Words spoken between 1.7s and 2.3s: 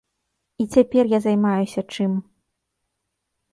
чым?